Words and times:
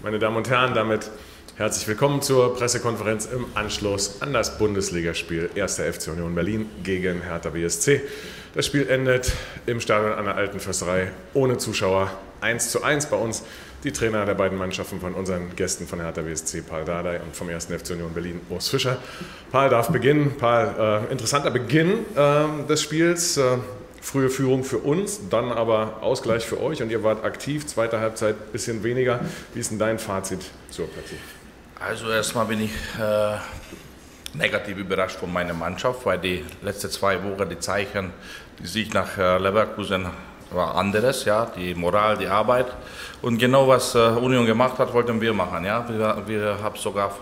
Meine 0.00 0.20
Damen 0.20 0.36
und 0.36 0.48
Herren, 0.48 0.74
damit 0.74 1.10
herzlich 1.56 1.88
willkommen 1.88 2.22
zur 2.22 2.54
Pressekonferenz 2.54 3.26
im 3.26 3.46
Anschluss 3.54 4.22
an 4.22 4.32
das 4.32 4.56
Bundesligaspiel 4.56 5.50
1. 5.56 5.80
FC 5.80 6.12
Union 6.12 6.36
Berlin 6.36 6.70
gegen 6.84 7.22
Hertha 7.22 7.50
BSC. 7.50 8.00
Das 8.54 8.66
Spiel 8.66 8.88
endet 8.88 9.32
im 9.66 9.80
Stadion 9.80 10.12
an 10.12 10.26
der 10.26 10.36
Alten 10.36 10.60
Försterei 10.60 11.10
ohne 11.34 11.58
Zuschauer 11.58 12.12
1 12.42 12.70
zu 12.70 12.84
1 12.84 13.06
bei 13.06 13.16
uns. 13.16 13.42
Die 13.82 13.90
Trainer 13.90 14.24
der 14.24 14.34
beiden 14.34 14.56
Mannschaften 14.56 15.00
von 15.00 15.14
unseren 15.14 15.56
Gästen 15.56 15.88
von 15.88 16.00
Hertha 16.00 16.22
BSC, 16.22 16.62
Paul 16.62 16.84
Dardai 16.84 17.20
und 17.20 17.34
vom 17.34 17.48
1. 17.48 17.64
FC 17.66 17.90
Union 17.90 18.14
Berlin, 18.14 18.40
Urs 18.50 18.68
Fischer. 18.68 18.98
Paul 19.50 19.68
darf 19.68 19.88
beginnen. 19.88 20.36
Paul, 20.38 20.74
äh, 21.08 21.12
interessanter 21.12 21.50
Beginn 21.50 22.06
äh, 22.14 22.66
des 22.68 22.82
Spiels. 22.82 23.36
Äh, 23.36 23.58
frühe 24.00 24.30
Führung 24.30 24.64
für 24.64 24.78
uns, 24.78 25.28
dann 25.28 25.50
aber 25.50 25.98
Ausgleich 26.02 26.44
für 26.44 26.60
euch 26.60 26.82
und 26.82 26.90
ihr 26.90 27.02
wart 27.02 27.24
aktiv, 27.24 27.66
zweite 27.66 28.00
Halbzeit 28.00 28.36
ein 28.36 28.52
bisschen 28.52 28.82
weniger. 28.82 29.20
Wie 29.54 29.60
ist 29.60 29.70
denn 29.70 29.78
dein 29.78 29.98
Fazit 29.98 30.40
zur 30.70 30.86
Partie? 30.86 31.16
Also 31.80 32.10
erstmal 32.10 32.46
bin 32.46 32.62
ich 32.62 32.72
äh, 33.00 33.36
negativ 34.36 34.78
überrascht 34.78 35.16
von 35.16 35.32
meiner 35.32 35.54
Mannschaft, 35.54 36.04
weil 36.04 36.18
die 36.18 36.44
letzten 36.62 36.90
zwei 36.90 37.22
Wochen 37.22 37.48
die 37.48 37.58
Zeichen, 37.58 38.12
die 38.58 38.66
sich 38.66 38.92
nach 38.92 39.16
äh, 39.16 39.38
Leverkusen 39.38 40.06
war 40.50 40.76
anderes, 40.76 41.24
ja, 41.24 41.46
die 41.56 41.74
Moral, 41.74 42.16
die 42.16 42.26
Arbeit 42.26 42.66
und 43.20 43.38
genau 43.38 43.68
was 43.68 43.94
äh, 43.94 43.98
Union 43.98 44.46
gemacht 44.46 44.78
hat, 44.78 44.92
wollten 44.94 45.20
wir 45.20 45.34
machen, 45.34 45.64
ja. 45.64 45.86
Wir, 45.88 46.22
wir 46.26 46.58
haben 46.62 46.76
sogar, 46.76 47.14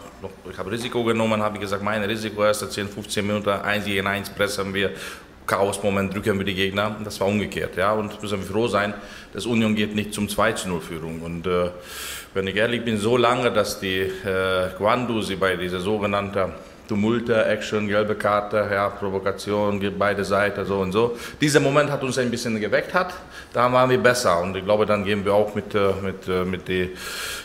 ich 0.50 0.56
habe 0.56 0.70
Risiko 0.70 1.02
genommen, 1.02 1.42
habe 1.42 1.58
gesagt, 1.58 1.82
mein 1.82 2.02
Risiko 2.04 2.44
erste 2.44 2.68
10, 2.68 2.88
15 2.88 3.26
Minuten, 3.26 3.48
1 3.48 3.84
gegen 3.84 4.06
1 4.06 4.30
pressen 4.30 4.72
wir 4.72 4.92
Chaos-Moment 5.46 6.14
drücken 6.14 6.38
wir 6.38 6.44
die 6.44 6.54
Gegner. 6.54 6.96
Das 7.04 7.20
war 7.20 7.28
umgekehrt. 7.28 7.76
Ja? 7.76 7.92
Und 7.92 8.20
müssen 8.20 8.40
wir 8.40 8.46
froh 8.46 8.68
sein, 8.68 8.94
dass 9.32 9.46
Union 9.46 9.74
geht 9.74 9.94
nicht 9.94 10.12
zum 10.12 10.28
2 10.28 10.54
0 10.66 10.80
Führung. 10.80 11.20
Und 11.22 11.46
äh, 11.46 11.70
wenn 12.34 12.46
ich 12.46 12.56
ehrlich 12.56 12.84
bin, 12.84 12.98
so 12.98 13.16
lange, 13.16 13.50
dass 13.52 13.80
die 13.80 14.00
äh, 14.00 14.70
Guandu 14.78 15.22
sie 15.22 15.36
bei 15.36 15.56
dieser 15.56 15.80
sogenannten 15.80 16.52
Tumulte, 16.88 17.44
Action, 17.44 17.88
gelbe 17.88 18.14
Karte, 18.14 18.68
ja, 18.72 18.88
Provokation, 18.88 19.80
beide 19.98 20.24
Seiten, 20.24 20.64
so 20.64 20.78
und 20.78 20.92
so. 20.92 21.16
Dieser 21.40 21.60
Moment 21.60 21.90
hat 21.90 22.02
uns 22.02 22.18
ein 22.18 22.30
bisschen 22.30 22.60
geweckt, 22.60 22.94
hat, 22.94 23.14
da 23.52 23.72
waren 23.72 23.90
wir 23.90 23.98
besser 23.98 24.40
und 24.40 24.56
ich 24.56 24.64
glaube, 24.64 24.86
dann 24.86 25.04
gehen 25.04 25.24
wir 25.24 25.34
auch 25.34 25.54
mit, 25.54 25.74
äh, 25.74 25.92
mit, 26.02 26.28
äh, 26.28 26.44
mit 26.44 26.68
die 26.68 26.96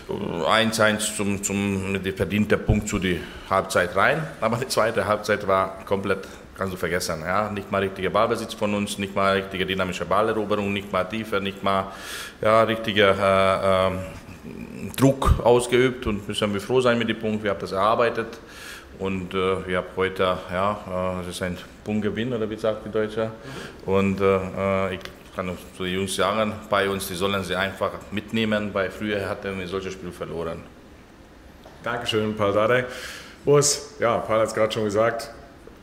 1-1 0.09 1.16
zum, 1.16 1.44
zum, 1.44 1.92
mit 1.94 2.06
dem 2.06 2.16
verdienten 2.16 2.64
Punkt 2.66 2.88
zu 2.88 3.00
die 3.00 3.22
Halbzeit 3.50 3.95
rein. 3.95 4.25
Aber 4.42 4.58
die 4.58 4.67
zweite 4.67 5.06
Halbzeit 5.06 5.48
war 5.48 5.80
komplett 5.86 6.28
kannst 6.61 6.73
du 6.73 6.78
vergessen. 6.78 7.22
Ja? 7.26 7.50
Nicht 7.50 7.72
mal 7.72 7.81
richtiger 7.81 8.11
Ballbesitz 8.11 8.53
von 8.53 8.76
uns, 8.76 9.00
nicht 9.00 9.16
mal 9.16 9.38
richtige 9.38 9.66
dynamische 9.66 10.05
Balleroberung, 10.05 10.72
nicht 10.72 10.92
mal 10.92 11.05
Tiefe, 11.05 11.42
nicht 11.42 11.64
mal 11.64 11.92
ja, 12.39 12.61
richtiger 12.64 13.16
äh, 13.17 13.88
äh, 13.88 13.98
Druck 14.96 15.42
ausgeübt 15.44 16.08
und 16.08 16.28
müssen 16.28 16.54
wir 16.54 16.62
froh 16.62 16.82
sein 16.82 16.98
mit 16.98 17.10
dem 17.10 17.20
Punkt. 17.20 17.44
Wir 17.44 17.52
haben 17.52 17.60
das 17.60 17.72
erarbeitet 17.72 18.40
und 19.00 19.34
äh, 19.34 19.68
wir 19.68 19.78
haben 19.78 19.88
heute, 19.96 20.38
ja, 20.52 21.22
äh, 21.26 21.30
ist 21.30 21.42
ein 21.42 21.58
Punktgewinn 21.84 22.34
oder 22.34 22.50
wie 22.50 22.58
sagt 22.58 22.86
die 22.86 22.92
Deutsche. 22.92 23.32
Und 23.86 24.22
äh, 24.22 24.36
äh, 24.36 24.96
ich 24.96 25.00
kann 25.36 25.58
zu 25.78 25.84
den 25.84 25.94
Jungs 25.94 26.16
sagen, 26.16 26.54
bei 26.70 26.90
uns, 26.90 27.08
die 27.08 27.16
sollen 27.16 27.44
sie 27.44 27.56
einfach 27.56 27.92
mitnehmen, 28.12 28.73
weil 28.73 28.92
früher 28.92 29.28
hatten 29.30 29.58
wir 29.60 29.68
solche 29.68 29.92
Spiele 29.92 30.12
verloren. 30.12 30.62
Dankeschön, 31.84 32.36
Paul 32.36 32.54
Dardai. 32.54 32.86
Urs, 33.45 33.95
ja, 34.00 34.18
Paul 34.20 34.40
hat 34.40 34.50
es 34.50 34.54
gerade 34.54 34.72
schon 34.72 34.84
gesagt, 34.84 35.32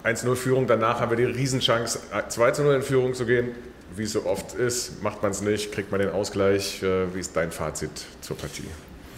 1-0 0.04 0.36
Führung, 0.36 0.66
danach 0.66 1.00
haben 1.00 1.10
wir 1.10 1.16
die 1.16 1.24
Riesenchance, 1.24 1.98
2-0 2.12 2.76
in 2.76 2.82
Führung 2.82 3.14
zu 3.14 3.26
gehen. 3.26 3.50
Wie 3.96 4.06
so 4.06 4.24
oft 4.26 4.54
ist, 4.54 5.02
macht 5.02 5.22
man 5.22 5.32
es 5.32 5.40
nicht, 5.40 5.72
kriegt 5.72 5.90
man 5.90 6.00
den 6.00 6.10
Ausgleich. 6.10 6.82
Äh, 6.82 7.14
wie 7.14 7.20
ist 7.20 7.36
dein 7.36 7.50
Fazit 7.50 7.90
zur 8.20 8.36
Partie? 8.36 8.64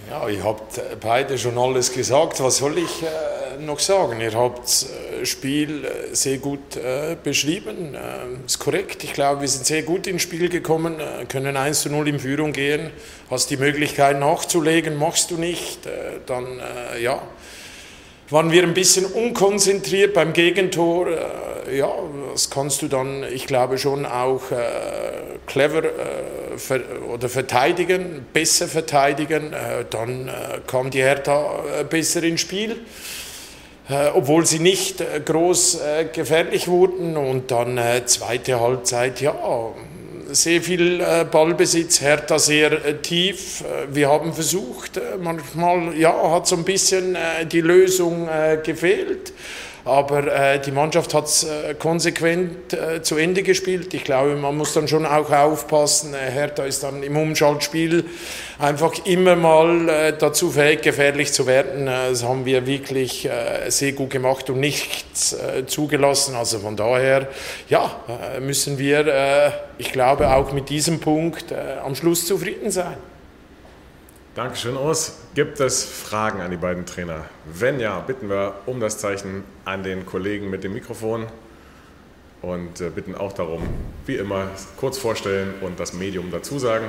Ja, 0.09 0.29
ihr 0.29 0.43
habt 0.43 0.81
beide 1.01 1.39
schon 1.39 1.57
alles 1.59 1.93
gesagt. 1.93 2.43
Was 2.43 2.59
soll 2.59 2.79
ich 2.79 3.03
äh, 3.03 3.63
noch 3.63 3.79
sagen? 3.79 4.21
Ihr 4.21 4.33
habt 4.33 4.65
das 4.65 4.89
äh, 4.89 5.27
Spiel 5.27 5.85
äh, 5.85 6.15
sehr 6.15 6.39
gut 6.39 6.77
äh, 6.77 7.17
beschrieben. 7.23 7.95
Äh, 7.95 8.47
ist 8.47 8.59
korrekt. 8.59 9.05
Ich 9.05 9.13
glaube, 9.13 9.43
wir 9.43 9.49
sind 9.49 9.67
sehr 9.67 9.83
gut 9.83 10.07
ins 10.07 10.23
Spiel 10.23 10.49
gekommen, 10.49 10.99
äh, 10.99 11.27
können 11.27 11.57
1 11.57 11.83
zu 11.83 11.91
0 11.91 12.09
in 12.09 12.19
Führung 12.19 12.53
gehen. 12.53 12.91
Hast 13.31 13.51
die 13.51 13.57
Möglichkeit 13.57 14.19
nachzulegen, 14.19 14.97
machst 14.97 15.31
du 15.31 15.37
nicht. 15.37 15.81
dann, 16.27 16.61
ja, 17.01 17.23
waren 18.31 18.53
wir 18.53 18.63
ein 18.63 18.75
bisschen 18.75 19.07
unkonzentriert 19.07 20.15
beim 20.15 20.33
Gegentor. 20.33 21.09
Äh, 21.09 21.79
ja, 21.79 21.89
das 22.33 22.51
kannst 22.51 22.83
du 22.83 22.89
dann, 22.89 23.25
ich 23.25 23.47
glaube, 23.47 23.79
schon 23.79 24.07
auch 24.07 24.51
äh, 24.51 24.57
clever 25.47 25.85
äh, 25.85 26.59
ver 26.59 26.81
oder 27.13 27.29
verteidigen, 27.29 28.27
besser 28.33 28.69
verteidigen. 28.69 29.53
Äh, 29.53 29.85
dann 29.91 30.29
äh, 30.29 30.61
kam 30.67 30.91
die 30.91 31.03
Hertha 31.03 31.63
äh, 31.81 31.85
besser 31.85 32.23
ins 32.23 32.41
Spiel. 32.41 32.77
Obwohl 34.15 34.47
sie 34.47 34.61
nicht 34.61 35.03
groß 35.25 35.81
gefährlich 36.13 36.69
wurden 36.69 37.17
und 37.17 37.51
dann 37.51 37.77
zweite 38.07 38.61
Halbzeit, 38.61 39.21
ja, 39.21 39.35
sehr 40.33 40.63
viel 40.63 41.01
äh, 41.01 41.25
Ballbesitz, 41.25 42.01
Hertha 42.01 42.39
sehr 42.39 42.73
äh, 42.73 42.95
tief. 42.99 43.63
Äh, 43.63 43.95
wir 43.95 44.09
haben 44.09 44.33
versucht, 44.33 45.01
manchmal 45.21 45.97
ja, 45.97 46.31
hat 46.31 46.47
so 46.47 46.57
ein 46.57 46.65
bisschen 46.65 47.17
die 47.51 47.61
Lösung 47.61 48.29
gefehlt. 48.65 49.33
Aber 49.85 50.27
äh, 50.27 50.61
die 50.61 50.73
Mannschaft 50.73 51.15
hat 51.15 51.27
es 51.27 51.45
äh, 51.45 51.75
konsequent 51.75 52.73
äh, 52.73 53.03
zu 53.03 53.17
Ende 53.17 53.43
gespielt. 53.43 53.95
Ich 53.95 54.05
glaube, 54.05 54.37
man 54.37 54.57
muss 54.57 54.75
dann 54.75 54.89
schon 54.89 55.07
auch 55.07 55.31
aufpassen. 55.31 56.13
Äh, 56.13 56.31
Hertha 56.31 56.65
ist 56.65 56.83
dann 56.83 57.03
im 57.03 57.17
Umschaltspiel 57.17 58.05
einfach 58.59 58.93
immer 59.07 59.37
mal 59.37 59.89
äh, 59.89 60.13
dazu 60.19 60.51
fähig, 60.51 60.83
gefährlich 60.83 61.33
zu 61.33 61.47
werden. 61.47 61.89
Äh, 61.89 62.11
das 62.11 62.25
haben 62.25 62.45
wir 62.45 62.67
wirklich 62.67 63.29
sehr 63.69 63.93
gut 63.93 64.11
gemacht 64.11 64.51
und 64.51 64.61
nichts 64.61 65.37
zugelassen. 65.67 66.35
Also 66.35 66.59
von 66.59 66.77
daher, 66.77 67.29
ja, 67.69 68.01
müssen 68.41 68.79
wir, 68.79 69.53
ich 69.79 69.93
glaube, 69.93 70.33
auch 70.33 70.53
mit 70.53 70.69
diesem 70.69 71.01
Punkt 71.01 71.53
am 71.85 71.95
Schluss 71.95 72.27
zufrieden 72.27 72.71
sein. 72.71 72.97
Dankeschön, 74.37 74.77
Urs. 74.77 75.19
Gibt 75.35 75.59
es 75.59 75.83
Fragen 75.83 76.41
an 76.41 76.53
die 76.53 76.57
beiden 76.57 76.87
Trainer? 76.87 77.25
Wenn 77.47 77.81
ja, 77.81 77.99
bitten 77.99 78.29
wir 78.29 78.61
um 78.67 78.79
das 78.79 78.99
Zeichen 78.99 79.43
an 79.65 79.83
den 79.83 80.07
Kollegen 80.07 80.51
mit 80.51 80.63
dem 80.63 80.73
Mikrofon 80.73 81.27
und 82.41 82.81
äh, 82.81 82.91
bitten 82.91 83.17
auch 83.17 83.33
darum, 83.33 83.69
wie 84.07 84.15
immer, 84.15 84.47
kurz 84.77 84.99
vorstellen 84.99 85.55
und 85.63 85.81
das 85.81 85.95
Medium 85.95 86.31
dazu 86.31 86.61
sagen. 86.61 86.87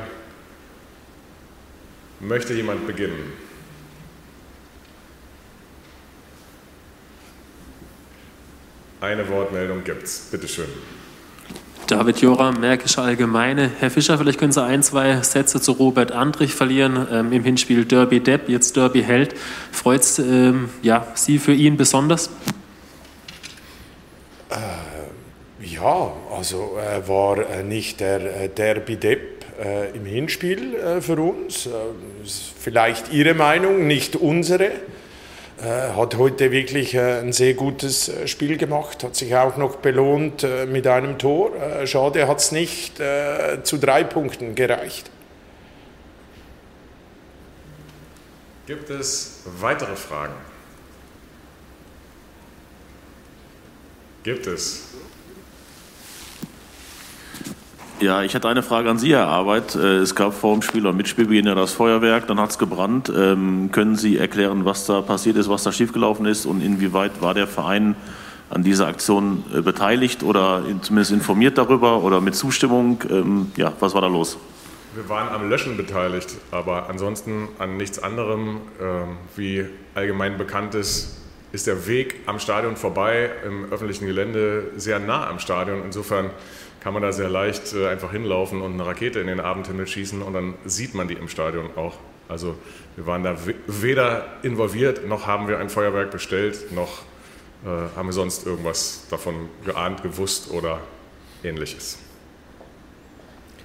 Möchte 2.20 2.54
jemand 2.54 2.86
beginnen? 2.86 3.34
Eine 9.00 9.28
Wortmeldung 9.30 9.84
gibt's. 9.84 10.28
Bitteschön. 10.30 10.68
schön. 10.68 11.01
David 11.92 12.22
Joram, 12.22 12.62
Märkische 12.62 13.02
Allgemeine. 13.02 13.70
Herr 13.82 13.92
Fischer, 13.92 14.18
vielleicht 14.18 14.40
können 14.40 14.54
Sie 14.54 14.64
ein, 14.64 14.82
zwei 14.82 15.22
Sätze 15.24 15.60
zu 15.60 15.74
Robert 15.74 16.14
Andrich 16.14 16.56
verlieren. 16.56 17.06
Ähm, 17.12 17.34
Im 17.34 17.44
Hinspiel 17.44 17.84
Derby 17.84 18.22
Depp, 18.22 18.48
jetzt 18.48 18.78
Derby 18.78 19.04
Held. 19.04 19.36
Freut 19.74 20.00
es 20.00 20.18
ähm, 20.18 20.70
ja, 20.82 21.06
Sie 21.16 21.38
für 21.38 21.52
ihn 21.52 21.76
besonders? 21.76 22.30
Äh, 24.50 25.66
ja, 25.66 26.14
also 26.34 26.78
er 26.82 27.06
war 27.10 27.40
äh, 27.40 27.62
nicht 27.62 28.00
der 28.00 28.44
äh, 28.44 28.48
Derby 28.48 28.96
Depp 28.96 29.44
äh, 29.62 29.90
im 29.94 30.06
Hinspiel 30.06 30.76
äh, 30.76 31.02
für 31.02 31.22
uns. 31.22 31.66
Äh, 31.66 31.72
vielleicht 32.58 33.12
Ihre 33.12 33.34
Meinung, 33.34 33.86
nicht 33.86 34.16
unsere. 34.16 34.72
Äh, 35.62 35.94
hat 35.96 36.18
heute 36.18 36.52
wirklich 36.52 36.96
äh, 36.96 37.20
ein 37.20 37.34
sehr 37.34 37.54
gutes 37.54 38.10
äh, 38.10 38.28
Spiel 38.28 38.58
gemacht, 38.58 39.04
hat 39.04 39.16
sich 39.16 39.36
auch 39.36 39.58
noch 39.58 39.76
belohnt 39.76 40.46
mit 40.68 40.88
einem 40.88 41.20
Tor. 41.20 41.52
Schade 41.86 42.28
hat 42.28 42.40
es 42.40 42.52
nicht 42.52 42.98
zu 42.98 43.78
drei 43.78 44.04
Punkten 44.04 44.56
gereicht. 44.56 45.12
Gibt 48.66 48.90
es 48.90 49.44
weitere 49.60 49.96
Fragen? 49.96 50.34
Gibt 54.24 54.48
es? 54.48 54.86
Ja, 58.02 58.24
ich 58.24 58.34
hätte 58.34 58.50
eine 58.50 58.64
Frage 58.64 58.90
an 58.90 58.98
Sie, 58.98 59.14
Herr 59.14 59.28
Arbeit. 59.28 59.76
Äh, 59.76 59.98
es 59.98 60.16
gab 60.16 60.34
vor 60.34 60.54
dem 60.56 60.64
Spiel 60.64 60.88
und 60.88 60.98
Mitspielbeginn 60.98 61.46
ja 61.46 61.54
das 61.54 61.72
Feuerwerk, 61.74 62.26
dann 62.26 62.40
hat 62.40 62.50
es 62.50 62.58
gebrannt. 62.58 63.14
Ähm, 63.16 63.70
können 63.72 63.96
Sie 63.96 64.18
erklären, 64.18 64.66
was 64.66 64.88
da 64.88 65.02
passiert 65.02 65.38
ist, 65.38 65.50
was 65.50 65.62
da 65.62 65.72
schiefgelaufen 65.72 66.26
ist 66.26 66.48
und 66.48 66.62
inwieweit 66.62 67.22
war 67.22 67.36
der 67.36 67.46
Verein 67.46 67.96
an 68.50 68.64
dieser 68.64 68.88
Aktion 68.88 69.44
äh, 69.56 69.62
beteiligt 69.62 70.24
oder 70.24 70.64
zumindest 70.82 71.12
informiert 71.12 71.60
darüber 71.60 72.02
oder 72.02 72.22
mit 72.22 72.34
Zustimmung? 72.34 73.04
Ähm, 73.08 73.52
ja, 73.56 73.72
was 73.80 73.94
war 73.94 74.02
da 74.02 74.08
los? 74.08 74.36
Wir 74.96 75.08
waren 75.08 75.30
am 75.30 75.48
Löschen 75.48 75.78
beteiligt, 75.78 76.38
aber 76.50 76.90
ansonsten 76.90 77.50
an 77.60 77.78
nichts 77.78 78.00
anderem. 78.00 78.62
Ähm, 78.82 79.18
wie 79.36 79.66
allgemein 79.94 80.40
bekannt 80.40 80.74
ist, 80.74 81.21
ist 81.52 81.68
der 81.68 81.88
Weg 81.88 82.22
am 82.26 82.40
Stadion 82.40 82.76
vorbei, 82.76 83.30
im 83.46 83.72
öffentlichen 83.72 84.06
Gelände 84.08 84.72
sehr 84.78 85.00
nah 85.00 85.30
am 85.30 85.40
Stadion. 85.40 85.84
Insofern 85.84 86.30
kann 86.80 86.94
man 86.94 87.02
da 87.02 87.12
sehr 87.12 87.30
leicht 87.30 87.74
äh, 87.74 87.88
einfach 87.88 88.12
hinlaufen 88.12 88.62
und 88.62 88.74
eine 88.74 88.86
Rakete 88.86 89.20
in 89.20 89.28
den 89.28 89.40
Abendhimmel 89.40 89.88
schießen 89.88 90.22
und 90.22 90.34
dann 90.34 90.56
sieht 90.66 90.96
man 90.96 91.08
die 91.08 91.14
im 91.14 91.28
Stadion 91.28 91.70
auch. 91.76 91.96
Also 92.28 92.56
wir 92.96 93.06
waren 93.06 93.24
da 93.24 93.36
weder 93.68 94.26
involviert, 94.42 95.08
noch 95.08 95.28
haben 95.28 95.48
wir 95.48 95.60
ein 95.60 95.70
Feuerwerk 95.70 96.12
bestellt, 96.12 96.72
noch 96.72 97.02
äh, 97.66 97.68
haben 97.96 98.08
wir 98.08 98.14
sonst 98.14 98.46
irgendwas 98.48 99.06
davon 99.10 99.50
geahnt, 99.66 100.02
gewusst 100.02 100.50
oder 100.52 100.80
ähnliches. 101.44 102.00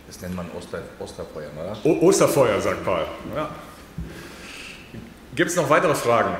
Das 0.06 0.20
nennt 0.20 0.36
man 0.36 0.46
Oster, 0.56 0.82
Osterfeuer, 0.98 1.50
oder? 1.58 1.76
O 1.84 2.06
Osterfeuer, 2.06 2.60
sagt 2.60 2.84
Paul. 2.84 3.06
Ja. 3.34 3.50
Gibt 5.34 5.50
es 5.50 5.56
noch 5.56 5.68
weitere 5.68 5.94
Fragen? 5.94 6.36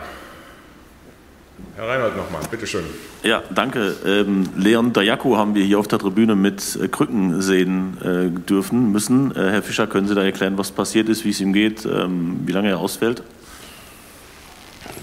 Herr 1.77 1.89
Reinhold 1.89 2.17
nochmal, 2.17 2.41
bitteschön. 2.51 2.85
Ja, 3.23 3.43
danke. 3.55 3.95
Ähm, 4.07 4.49
Leon 4.57 4.95
Dayako 4.95 5.37
haben 5.37 5.55
wir 5.55 5.63
hier 5.63 5.79
auf 5.79 5.87
der 5.87 5.99
Tribüne 5.99 6.35
mit 6.35 6.79
äh, 6.83 6.89
Krücken 6.89 7.43
sehen 7.43 7.99
äh, 8.01 8.31
dürfen, 8.49 8.93
müssen. 8.93 9.31
Äh, 9.37 9.51
Herr 9.51 9.63
Fischer, 9.63 9.87
können 9.87 10.09
Sie 10.09 10.15
da 10.15 10.25
erklären, 10.25 10.57
was 10.57 10.71
passiert 10.73 11.11
ist, 11.11 11.27
wie 11.27 11.31
es 11.31 11.41
ihm 11.43 11.53
geht, 11.53 11.85
ähm, 11.85 12.41
wie 12.47 12.53
lange 12.53 12.71
er 12.71 12.79
ausfällt? 12.79 13.23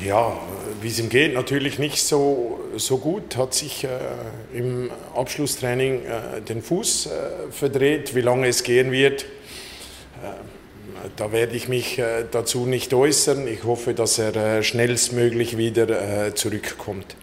Ja, 0.04 0.36
wie 0.81 0.88
es 0.88 1.00
ihm 1.00 1.10
geht, 1.10 1.36
natürlich 1.36 1.78
nicht 1.78 2.02
so, 2.02 2.60
so 2.75 2.98
gut. 2.98 3.38
Hat 3.38 3.54
sich 3.54 3.84
äh, 3.84 3.90
im 4.58 4.90
Abschlusstraining 5.16 6.02
äh, 6.06 6.42
den 6.42 6.64
Fuß 6.64 7.06
äh, 7.06 7.52
verdreht. 7.52 8.16
Wie 8.16 8.22
lange 8.22 8.48
es 8.48 8.64
gehen 8.64 8.92
wird, 8.92 9.25
da 11.15 11.31
werde 11.31 11.55
ich 11.55 11.67
mich 11.67 12.00
äh, 12.00 12.25
dazu 12.29 12.65
nicht 12.65 12.94
äußern. 12.94 13.47
Ich 13.47 13.63
hoffe, 13.63 13.94
dass 13.94 14.19
er 14.19 14.35
äh, 14.35 14.63
schnellstmöglich 14.63 15.57
wieder 15.57 16.27
äh, 16.27 16.33
zurückkommt. 16.35 17.15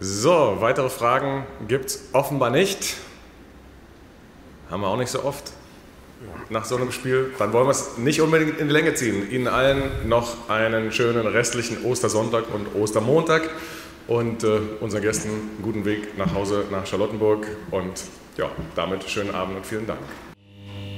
So, 0.00 0.56
weitere 0.60 0.90
Fragen 0.90 1.46
gibt 1.66 1.86
es 1.86 2.08
offenbar 2.12 2.50
nicht. 2.50 2.96
Haben 4.70 4.82
wir 4.82 4.88
auch 4.88 4.96
nicht 4.96 5.10
so 5.10 5.24
oft 5.24 5.52
nach 6.50 6.64
so 6.64 6.76
einem 6.76 6.92
Spiel. 6.92 7.32
Dann 7.38 7.52
wollen 7.52 7.66
wir 7.66 7.72
es 7.72 7.98
nicht 7.98 8.20
unbedingt 8.20 8.58
in 8.58 8.68
die 8.68 8.72
Länge 8.72 8.94
ziehen. 8.94 9.30
Ihnen 9.30 9.48
allen 9.48 10.08
noch 10.08 10.48
einen 10.48 10.92
schönen 10.92 11.26
restlichen 11.26 11.84
Ostersonntag 11.84 12.44
und 12.52 12.74
Ostermontag 12.80 13.48
und 14.06 14.44
äh, 14.44 14.60
unseren 14.80 15.02
Gästen 15.02 15.28
einen 15.28 15.58
guten 15.62 15.84
Weg 15.84 16.16
nach 16.16 16.34
Hause 16.34 16.64
nach 16.70 16.86
Charlottenburg 16.86 17.46
und 17.70 17.92
ja, 18.38 18.50
damit 18.74 19.08
schönen 19.08 19.34
Abend 19.34 19.56
und 19.56 19.66
vielen 19.66 19.86
Dank. 19.86 20.00